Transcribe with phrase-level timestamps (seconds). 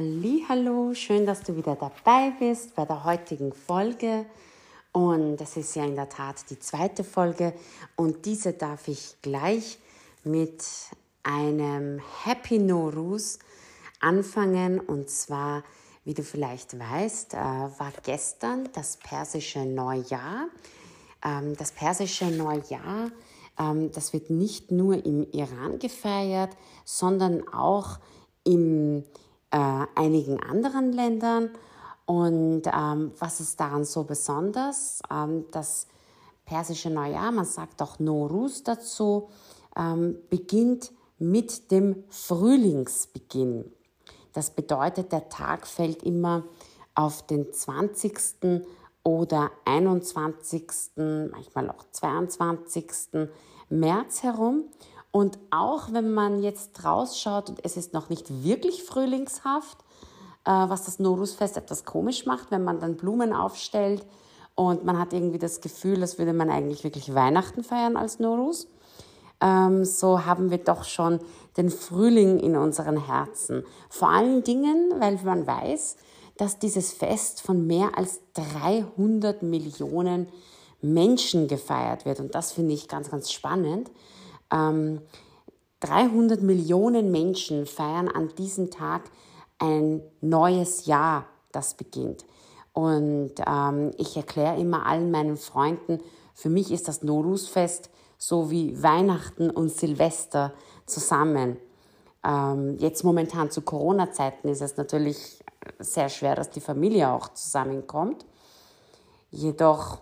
[0.00, 4.26] Hallo, schön, dass du wieder dabei bist bei der heutigen Folge.
[4.92, 7.52] Und das ist ja in der Tat die zweite Folge.
[7.96, 9.76] Und diese darf ich gleich
[10.22, 10.62] mit
[11.24, 13.40] einem Happy Norus
[13.98, 14.78] anfangen.
[14.78, 15.64] Und zwar,
[16.04, 20.46] wie du vielleicht weißt, äh, war gestern das persische Neujahr.
[21.24, 23.10] Ähm, das persische Neujahr,
[23.58, 27.98] ähm, das wird nicht nur im Iran gefeiert, sondern auch
[28.44, 29.02] im
[29.50, 31.50] äh, einigen anderen Ländern.
[32.06, 35.00] Und ähm, was ist daran so besonders?
[35.10, 35.86] Ähm, das
[36.44, 39.28] persische Neujahr, man sagt auch Norus dazu,
[39.76, 43.70] ähm, beginnt mit dem Frühlingsbeginn.
[44.32, 46.44] Das bedeutet, der Tag fällt immer
[46.94, 48.64] auf den 20.
[49.02, 50.70] oder 21.,
[51.30, 53.28] manchmal auch 22.
[53.68, 54.64] März herum.
[55.10, 59.78] Und auch wenn man jetzt rausschaut und es ist noch nicht wirklich frühlingshaft,
[60.44, 64.04] äh, was das Norusfest etwas komisch macht, wenn man dann Blumen aufstellt
[64.54, 68.68] und man hat irgendwie das Gefühl, als würde man eigentlich wirklich Weihnachten feiern als Norus.
[69.40, 71.20] Ähm, so haben wir doch schon
[71.56, 73.64] den Frühling in unseren Herzen.
[73.88, 75.96] Vor allen Dingen, weil man weiß,
[76.36, 80.28] dass dieses Fest von mehr als 300 Millionen
[80.80, 82.20] Menschen gefeiert wird.
[82.20, 83.90] Und das finde ich ganz, ganz spannend.
[84.52, 85.00] Ähm,
[85.80, 89.02] 300 Millionen Menschen feiern an diesem Tag
[89.58, 92.24] ein neues Jahr, das beginnt.
[92.72, 96.00] Und ähm, ich erkläre immer allen meinen Freunden,
[96.34, 100.52] für mich ist das Norusfest so wie Weihnachten und Silvester
[100.86, 101.56] zusammen.
[102.24, 105.42] Ähm, jetzt momentan zu Corona-Zeiten ist es natürlich
[105.78, 108.24] sehr schwer, dass die Familie auch zusammenkommt.
[109.30, 109.98] Jedoch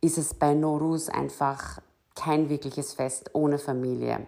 [0.00, 1.80] ist es bei Norus einfach
[2.14, 4.26] kein wirkliches Fest ohne Familie.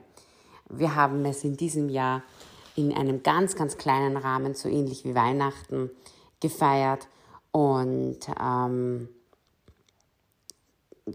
[0.68, 2.22] Wir haben es in diesem Jahr
[2.74, 5.90] in einem ganz, ganz kleinen Rahmen, so ähnlich wie Weihnachten,
[6.40, 7.08] gefeiert.
[7.52, 9.08] Und ähm,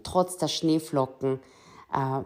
[0.04, 1.40] trotz der Schneeflocken
[1.94, 2.22] äh,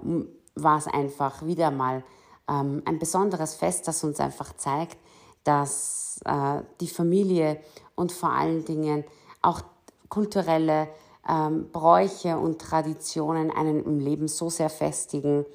[0.55, 2.03] war es einfach wieder mal
[2.47, 4.97] ähm, ein besonderes Fest, das uns einfach zeigt,
[5.43, 7.59] dass äh, die Familie
[7.95, 9.03] und vor allen Dingen
[9.41, 9.61] auch
[10.09, 10.87] kulturelle
[11.27, 15.45] ähm, Bräuche und Traditionen einen im Leben so sehr festigen.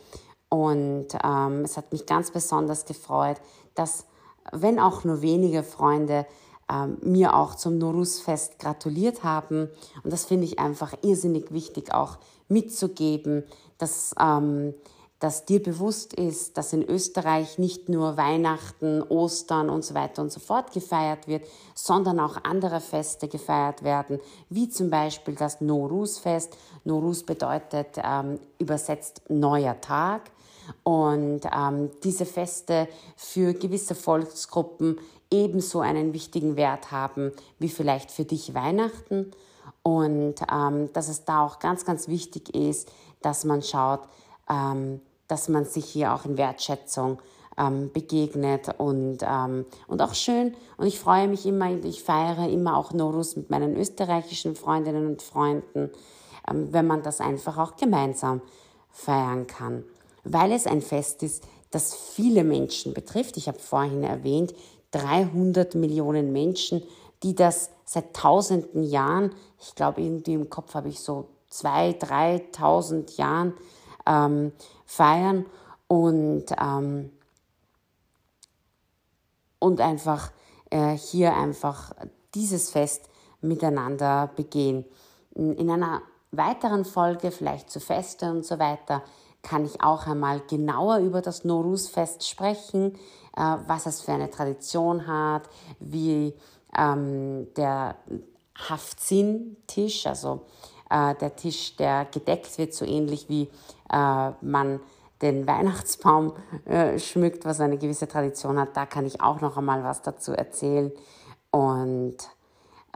[0.48, 3.40] Und ähm, es hat mich ganz besonders gefreut,
[3.74, 4.06] dass,
[4.52, 6.26] wenn auch nur wenige Freunde,
[6.70, 9.68] ähm, mir auch zum Norus-Fest gratuliert haben.
[10.04, 13.44] Und das finde ich einfach irrsinnig wichtig auch mitzugeben,
[13.78, 14.74] dass ähm,
[15.20, 20.32] dass dir bewusst ist, dass in Österreich nicht nur Weihnachten, Ostern und so weiter und
[20.32, 26.56] so fort gefeiert wird, sondern auch andere Feste gefeiert werden, wie zum Beispiel das Norus-Fest.
[26.84, 30.22] Norus bedeutet ähm, übersetzt neuer Tag.
[30.84, 34.98] Und ähm, diese Feste für gewisse Volksgruppen
[35.30, 39.32] ebenso einen wichtigen Wert haben wie vielleicht für dich Weihnachten.
[39.82, 44.00] Und ähm, dass es da auch ganz, ganz wichtig ist, dass man schaut,
[44.48, 45.00] ähm,
[45.30, 47.18] dass man sich hier auch in Wertschätzung
[47.56, 50.54] ähm, begegnet und, ähm, und auch schön.
[50.76, 55.22] Und ich freue mich immer, ich feiere immer auch Norus mit meinen österreichischen Freundinnen und
[55.22, 55.90] Freunden,
[56.48, 58.40] ähm, wenn man das einfach auch gemeinsam
[58.90, 59.84] feiern kann.
[60.24, 63.36] Weil es ein Fest ist, das viele Menschen betrifft.
[63.36, 64.54] Ich habe vorhin erwähnt,
[64.92, 66.82] 300 Millionen Menschen,
[67.22, 73.16] die das seit tausenden Jahren, ich glaube irgendwie im Kopf habe ich so zwei, dreitausend
[73.16, 73.54] Jahren
[74.06, 74.52] ähm,
[74.86, 75.46] feiern
[75.88, 77.10] und, ähm,
[79.58, 80.30] und einfach
[80.70, 81.92] äh, hier einfach
[82.34, 83.08] dieses Fest
[83.40, 84.84] miteinander begehen.
[85.34, 89.02] In einer weiteren Folge, vielleicht zu Feste und so weiter,
[89.42, 92.94] kann ich auch einmal genauer über das Norus-Fest sprechen,
[93.36, 95.48] äh, was es für eine Tradition hat,
[95.78, 96.34] wie
[96.76, 97.96] ähm, der
[98.68, 100.46] Haftzin-Tisch, also
[100.90, 103.48] äh, der Tisch, der gedeckt wird, so ähnlich wie
[103.92, 104.80] äh, man
[105.22, 106.32] den Weihnachtsbaum
[106.64, 108.76] äh, schmückt, was eine gewisse Tradition hat.
[108.76, 110.90] Da kann ich auch noch einmal was dazu erzählen
[111.50, 112.16] und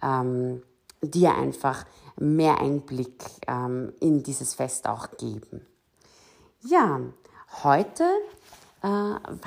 [0.03, 0.63] ähm,
[1.03, 1.85] dir einfach
[2.17, 5.67] mehr Einblick ähm, in dieses Fest auch geben.
[6.61, 7.01] Ja,
[7.63, 8.05] heute
[8.83, 8.87] äh,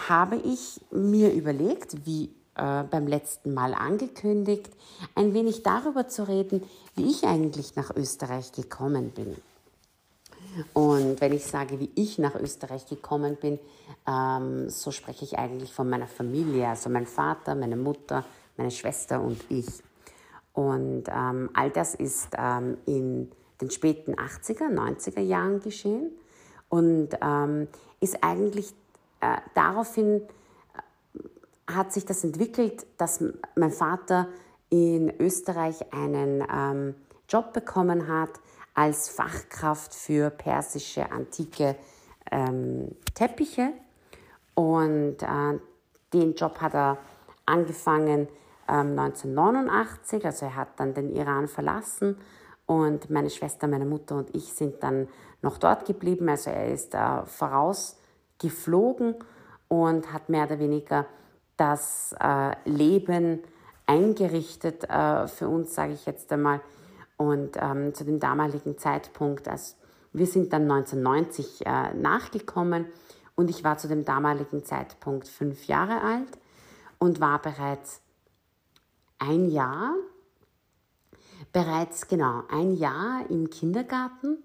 [0.07, 4.69] habe ich mir überlegt, wie äh, beim letzten Mal angekündigt,
[5.15, 6.63] ein wenig darüber zu reden,
[6.95, 9.36] wie ich eigentlich nach Österreich gekommen bin.
[10.74, 13.59] Und wenn ich sage, wie ich nach Österreich gekommen bin,
[14.07, 18.24] ähm, so spreche ich eigentlich von meiner Familie, also mein Vater, meine Mutter,
[18.57, 19.68] meine Schwester und ich.
[20.54, 23.31] Und ähm, all das ist ähm, in
[23.62, 26.12] den späten 80er, 90er Jahren geschehen
[26.69, 27.68] und ähm,
[28.00, 28.74] ist eigentlich
[29.21, 30.21] äh, daraufhin
[31.68, 33.24] hat sich das entwickelt, dass
[33.56, 34.28] mein Vater
[34.69, 36.96] in Österreich einen ähm,
[37.30, 38.31] Job bekommen hat
[38.74, 41.75] als Fachkraft für persische antike
[42.31, 43.74] ähm, Teppiche.
[44.54, 45.60] Und äh,
[46.14, 46.98] den Job hat er
[47.46, 48.28] angefangen
[48.68, 52.18] ähm, 1989, also er hat dann den Iran verlassen
[52.66, 55.08] und meine Schwester, meine Mutter und ich sind dann
[55.42, 56.28] noch dort geblieben.
[56.30, 59.16] Also er ist äh, vorausgeflogen
[59.69, 61.06] und hat mehr oder weniger
[61.57, 63.42] das äh, Leben
[63.86, 66.62] eingerichtet äh, für uns, sage ich jetzt einmal.
[67.18, 69.75] Und ähm, zu dem damaligen Zeitpunkt, also
[70.13, 72.86] wir sind dann 1990 äh, nachgekommen
[73.36, 76.38] und ich war zu dem damaligen Zeitpunkt fünf Jahre alt
[77.00, 78.01] und war bereits
[79.19, 79.94] ein Jahr,
[81.51, 84.44] bereits genau ein Jahr im Kindergarten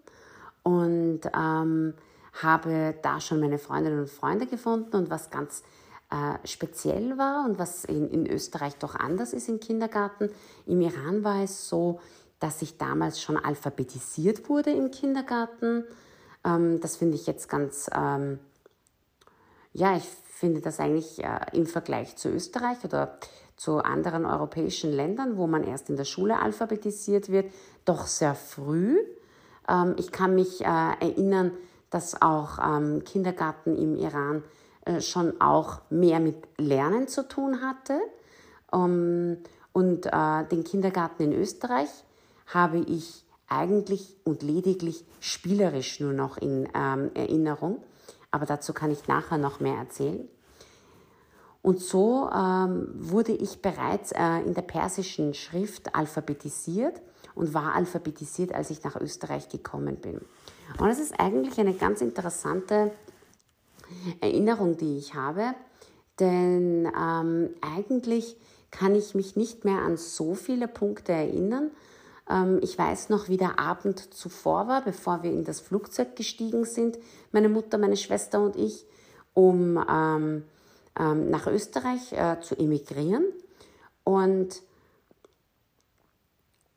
[0.62, 1.94] und ähm,
[2.40, 5.62] habe da schon meine Freundinnen und Freunde gefunden und was ganz
[6.12, 10.28] äh, speziell war und was in, in Österreich doch anders ist im Kindergarten.
[10.66, 12.00] Im Iran war es so,
[12.38, 15.84] dass ich damals schon alphabetisiert wurde im Kindergarten.
[16.44, 18.40] Ähm, das finde ich jetzt ganz, ähm,
[19.72, 23.16] ja, ich finde das eigentlich äh, im Vergleich zu Österreich oder
[23.56, 27.50] zu anderen europäischen Ländern, wo man erst in der Schule alphabetisiert wird,
[27.84, 28.98] doch sehr früh.
[29.66, 31.52] Ähm, ich kann mich äh, erinnern,
[31.88, 34.42] dass auch ähm, Kindergarten im Iran
[35.00, 38.00] schon auch mehr mit Lernen zu tun hatte.
[38.72, 39.38] Ähm,
[39.72, 41.88] und äh, den Kindergarten in Österreich
[42.46, 47.82] habe ich eigentlich und lediglich spielerisch nur noch in Erinnerung.
[48.30, 50.26] Aber dazu kann ich nachher noch mehr erzählen.
[51.62, 57.00] Und so ähm, wurde ich bereits äh, in der persischen Schrift alphabetisiert
[57.36, 60.20] und war alphabetisiert, als ich nach Österreich gekommen bin.
[60.78, 62.90] Und das ist eigentlich eine ganz interessante
[64.20, 65.54] Erinnerung, die ich habe,
[66.20, 68.36] denn ähm, eigentlich
[68.70, 71.70] kann ich mich nicht mehr an so viele Punkte erinnern.
[72.28, 76.64] Ähm, ich weiß noch, wie der Abend zuvor war, bevor wir in das Flugzeug gestiegen
[76.64, 76.98] sind,
[77.32, 78.86] meine Mutter, meine Schwester und ich,
[79.34, 80.44] um ähm,
[80.98, 83.24] ähm, nach Österreich äh, zu emigrieren
[84.04, 84.62] und,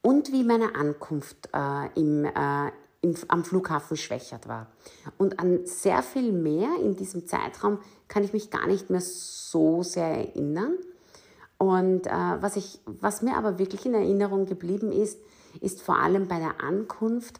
[0.01, 2.71] und wie meine Ankunft äh, im, äh,
[3.05, 4.67] im, am Flughafen Schwächert war.
[5.17, 9.83] Und an sehr viel mehr in diesem Zeitraum kann ich mich gar nicht mehr so
[9.83, 10.73] sehr erinnern.
[11.57, 15.19] Und äh, was, ich, was mir aber wirklich in Erinnerung geblieben ist,
[15.61, 17.39] ist vor allem bei der Ankunft,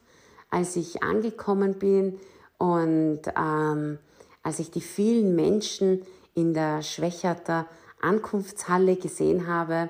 [0.50, 2.18] als ich angekommen bin
[2.58, 3.98] und ähm,
[4.42, 6.04] als ich die vielen Menschen
[6.34, 7.66] in der Schwächerter
[8.02, 9.90] Ankunftshalle gesehen habe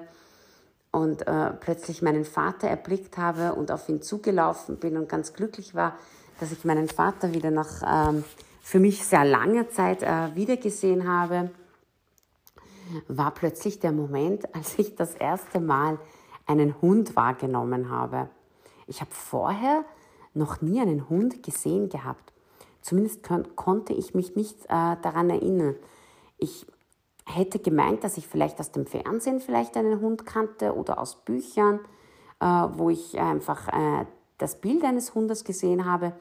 [0.96, 5.76] und äh, plötzlich meinen Vater erblickt habe und auf ihn zugelaufen bin und ganz glücklich
[5.76, 5.98] war,
[6.40, 8.24] dass ich meinen Vater wieder nach ähm,
[8.62, 11.52] für mich sehr langer Zeit äh, wiedergesehen habe,
[13.10, 16.00] war plötzlich der Moment, als ich das erste Mal
[16.46, 18.30] einen Hund wahrgenommen habe.
[18.88, 19.84] Ich habe vorher
[20.34, 22.32] noch nie einen Hund gesehen gehabt.
[22.82, 25.76] Zumindest konnte ich mich nicht äh, daran erinnern.
[26.38, 26.68] Ich
[27.26, 31.80] hätte gemeint, dass ich vielleicht aus dem Fernsehen vielleicht einen Hund kannte oder aus Büchern,
[32.40, 34.06] äh, wo ich einfach äh,
[34.38, 36.14] das Bild eines Hundes gesehen habe.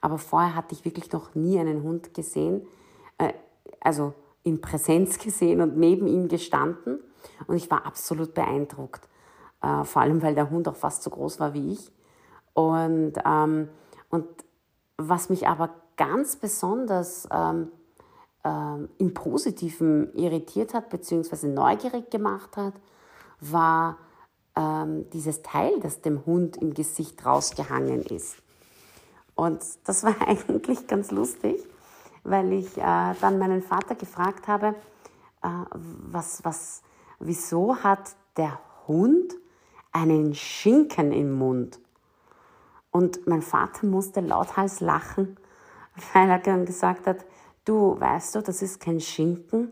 [0.00, 2.66] Aber vorher hatte ich wirklich noch nie einen Hund gesehen,
[3.18, 3.32] äh,
[3.80, 7.00] also in Präsenz gesehen und neben ihm gestanden.
[7.46, 9.08] Und ich war absolut beeindruckt.
[9.62, 11.90] Äh, vor allem, weil der Hund auch fast so groß war wie ich.
[12.54, 13.68] Und, ähm,
[14.10, 14.26] und
[14.96, 17.70] was mich aber ganz besonders ähm,
[18.44, 21.48] ähm, im Positiven irritiert hat bzw.
[21.48, 22.74] neugierig gemacht hat,
[23.40, 23.98] war
[24.56, 28.36] ähm, dieses Teil, das dem Hund im Gesicht rausgehangen ist.
[29.34, 31.62] Und das war eigentlich ganz lustig,
[32.24, 34.74] weil ich äh, dann meinen Vater gefragt habe,
[35.42, 36.82] äh, was, was,
[37.18, 39.34] wieso hat der Hund
[39.92, 41.80] einen Schinken im Mund?
[42.90, 45.36] Und mein Vater musste lauthals lachen,
[46.12, 47.24] weil er dann gesagt hat,
[47.64, 49.70] Du, weißt du, das ist kein Schinken,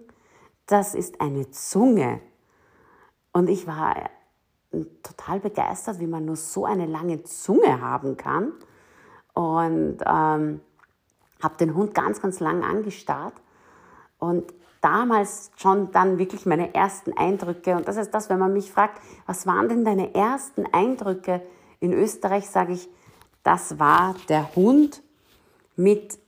[0.66, 2.20] das ist eine Zunge.
[3.32, 8.52] Und ich war äh, total begeistert, wie man nur so eine lange Zunge haben kann.
[9.34, 10.60] Und ähm,
[11.42, 13.34] habe den Hund ganz, ganz lang angestarrt.
[14.18, 17.76] Und damals schon dann wirklich meine ersten Eindrücke.
[17.76, 21.42] Und das ist das, wenn man mich fragt, was waren denn deine ersten Eindrücke
[21.80, 22.88] in Österreich, sage ich,
[23.42, 25.02] das war der Hund
[25.76, 26.18] mit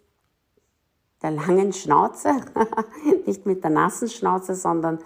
[1.22, 2.36] der langen Schnauze,
[3.26, 4.98] nicht mit der nassen Schnauze, sondern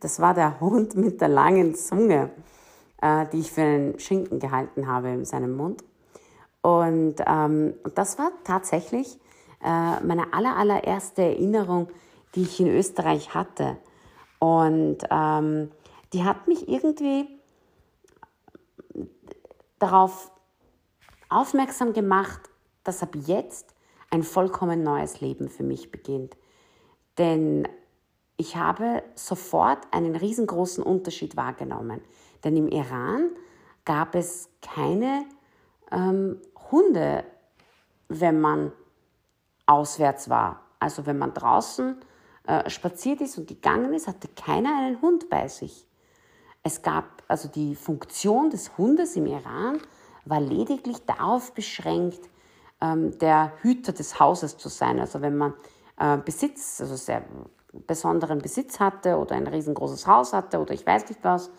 [0.00, 2.30] das war der Hund mit der langen Zunge,
[3.02, 5.82] äh, die ich für einen Schinken gehalten habe in seinem Mund.
[6.62, 9.18] Und, ähm, das war tatsächlich
[9.62, 11.88] äh, meine aller, allererste Erinnerung,
[12.34, 13.76] die ich in Österreich hatte.
[14.38, 15.70] Und ähm,
[16.12, 17.28] die hat mich irgendwie
[19.78, 20.30] darauf
[21.28, 22.40] aufmerksam gemacht,
[22.84, 23.75] dass ab jetzt
[24.16, 26.36] ein vollkommen neues Leben für mich beginnt.
[27.18, 27.68] Denn
[28.38, 32.00] ich habe sofort einen riesengroßen Unterschied wahrgenommen.
[32.42, 33.30] Denn im Iran
[33.84, 35.24] gab es keine
[35.92, 37.24] ähm, Hunde,
[38.08, 38.72] wenn man
[39.66, 40.62] auswärts war.
[40.80, 41.96] Also wenn man draußen
[42.46, 45.86] äh, spaziert ist und gegangen ist, hatte keiner einen Hund bei sich.
[46.62, 49.78] Es gab also die Funktion des Hundes im Iran
[50.24, 52.28] war lediglich darauf beschränkt,
[52.80, 55.00] ähm, der Hüter des Hauses zu sein.
[55.00, 55.54] Also wenn man
[55.98, 57.22] äh, Besitz, also sehr
[57.86, 61.50] besonderen Besitz hatte oder ein riesengroßes Haus hatte oder ich weiß nicht was,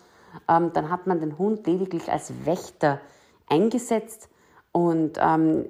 [0.48, 3.00] ähm, dann hat man den Hund lediglich als Wächter
[3.48, 4.28] eingesetzt
[4.72, 5.66] und ähm,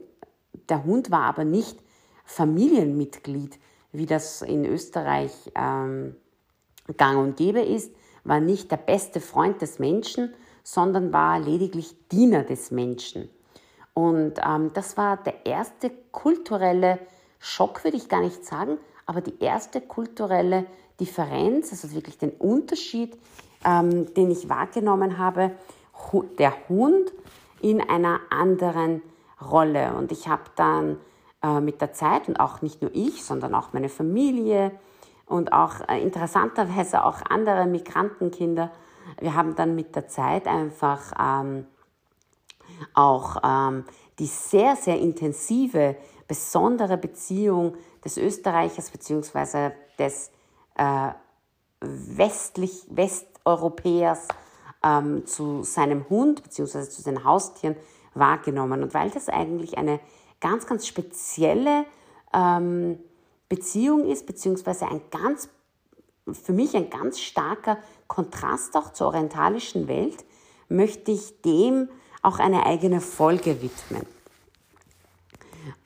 [0.68, 1.78] der Hund war aber nicht
[2.24, 3.58] Familienmitglied,
[3.92, 6.16] wie das in Österreich ähm,
[6.96, 12.44] gang und gäbe ist, war nicht der beste Freund des Menschen, sondern war lediglich Diener
[12.44, 13.30] des Menschen.
[13.98, 17.00] Und ähm, das war der erste kulturelle
[17.40, 20.66] Schock, würde ich gar nicht sagen, aber die erste kulturelle
[21.00, 23.18] Differenz, also wirklich den Unterschied,
[23.64, 25.50] ähm, den ich wahrgenommen habe,
[26.38, 27.12] der Hund
[27.60, 29.02] in einer anderen
[29.42, 29.92] Rolle.
[29.94, 30.98] Und ich habe dann
[31.42, 34.70] äh, mit der Zeit und auch nicht nur ich, sondern auch meine Familie
[35.26, 38.70] und auch äh, interessanterweise auch andere Migrantenkinder,
[39.18, 41.66] wir haben dann mit der Zeit einfach ähm,
[42.94, 43.84] auch ähm,
[44.18, 49.70] die sehr, sehr intensive, besondere Beziehung des Österreichers bzw.
[49.98, 50.30] des
[50.76, 51.10] äh,
[51.80, 54.28] westlich, Westeuropäers
[54.82, 56.88] ähm, zu seinem Hund bzw.
[56.88, 57.76] zu seinen Haustieren
[58.14, 58.82] wahrgenommen.
[58.82, 60.00] Und weil das eigentlich eine
[60.40, 61.84] ganz, ganz spezielle
[62.32, 62.98] ähm,
[63.48, 65.48] Beziehung ist, beziehungsweise ein ganz,
[66.30, 70.24] für mich ein ganz starker Kontrast auch zur orientalischen Welt,
[70.68, 71.88] möchte ich dem
[72.22, 74.06] auch eine eigene Folge widmen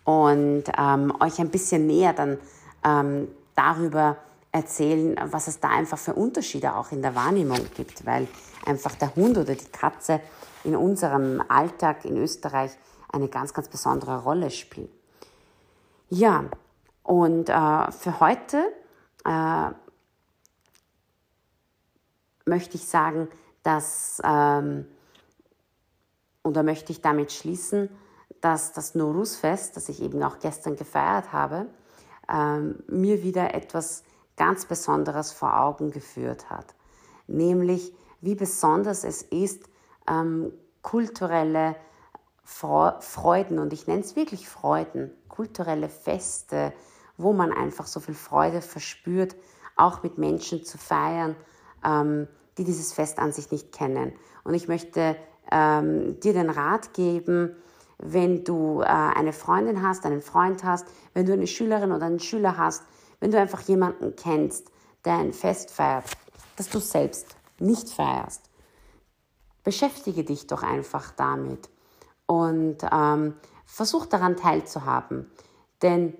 [0.04, 2.38] und ähm, euch ein bisschen näher dann
[2.84, 4.16] ähm, darüber
[4.50, 8.28] erzählen, was es da einfach für Unterschiede auch in der Wahrnehmung gibt, weil
[8.66, 10.20] einfach der Hund oder die Katze
[10.64, 12.72] in unserem Alltag in Österreich
[13.10, 14.88] eine ganz, ganz besondere Rolle spielen.
[16.08, 16.44] Ja,
[17.02, 18.62] und äh, für heute
[19.24, 19.70] äh,
[22.44, 23.28] möchte ich sagen,
[23.62, 24.86] dass ähm,
[26.42, 27.88] oder möchte ich damit schließen,
[28.40, 31.66] dass das Norus-Fest, das ich eben auch gestern gefeiert habe,
[32.28, 34.04] ähm, mir wieder etwas
[34.36, 36.74] ganz Besonderes vor Augen geführt hat.
[37.26, 39.64] Nämlich, wie besonders es ist,
[40.08, 41.76] ähm, kulturelle
[42.44, 46.72] Freuden, und ich nenne es wirklich Freuden, kulturelle Feste,
[47.16, 49.36] wo man einfach so viel Freude verspürt,
[49.76, 51.36] auch mit Menschen zu feiern,
[51.84, 52.26] ähm,
[52.58, 54.12] die dieses Fest an sich nicht kennen.
[54.44, 55.16] Und ich möchte
[55.52, 57.54] ähm, dir den Rat geben,
[57.98, 62.20] wenn du äh, eine Freundin hast, einen Freund hast, wenn du eine Schülerin oder einen
[62.20, 62.82] Schüler hast,
[63.20, 64.70] wenn du einfach jemanden kennst,
[65.04, 66.04] der ein Fest feiert,
[66.56, 68.50] das du selbst nicht feierst.
[69.62, 71.70] Beschäftige dich doch einfach damit
[72.26, 75.30] und ähm, versuch daran teilzuhaben.
[75.82, 76.14] Denn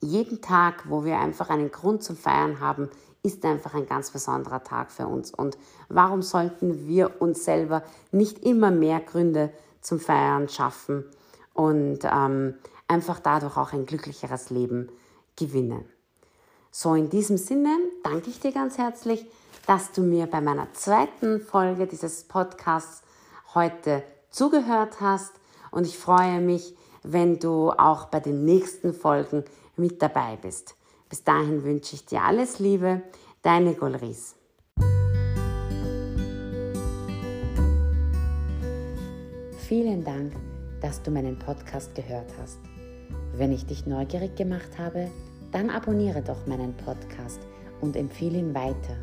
[0.00, 2.88] jeden Tag, wo wir einfach einen Grund zum Feiern haben,
[3.22, 5.32] ist einfach ein ganz besonderer Tag für uns.
[5.32, 5.58] Und
[5.88, 11.04] warum sollten wir uns selber nicht immer mehr Gründe zum Feiern schaffen
[11.54, 12.54] und ähm,
[12.88, 14.90] einfach dadurch auch ein glücklicheres Leben
[15.36, 15.84] gewinnen?
[16.70, 19.26] So, in diesem Sinne danke ich dir ganz herzlich,
[19.66, 23.02] dass du mir bei meiner zweiten Folge dieses Podcasts
[23.54, 25.32] heute zugehört hast
[25.70, 29.44] und ich freue mich, wenn du auch bei den nächsten Folgen
[29.76, 30.74] mit dabei bist.
[31.10, 33.02] Bis dahin wünsche ich dir alles Liebe,
[33.42, 34.36] deine Golris.
[39.66, 40.32] Vielen Dank,
[40.80, 42.60] dass du meinen Podcast gehört hast.
[43.34, 45.10] Wenn ich dich neugierig gemacht habe,
[45.50, 47.40] dann abonniere doch meinen Podcast
[47.80, 48.96] und empfehle ihn weiter.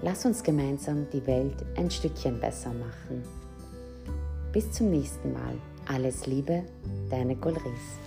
[0.00, 3.22] Lass uns gemeinsam die Welt ein Stückchen besser machen.
[4.50, 5.58] Bis zum nächsten Mal.
[5.88, 6.64] Alles Liebe,
[7.10, 7.98] deine Golris.